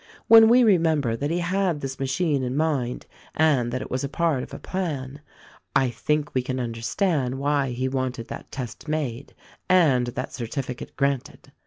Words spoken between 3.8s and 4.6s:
it was a part of a